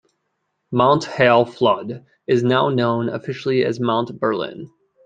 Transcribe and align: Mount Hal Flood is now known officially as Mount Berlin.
Mount 0.71 1.03
Hal 1.03 1.45
Flood 1.45 2.07
is 2.25 2.41
now 2.41 2.69
known 2.69 3.07
officially 3.07 3.63
as 3.63 3.79
Mount 3.79 4.19
Berlin. 4.19 4.71